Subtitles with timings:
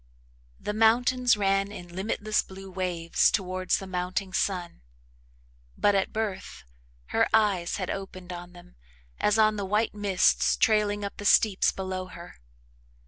[0.59, 4.81] The mountains ran in limitless blue waves towards the mounting sun
[5.77, 6.63] but at birth
[7.09, 8.77] her eyes had opened on them
[9.19, 12.37] as on the white mists trailing up the steeps below her.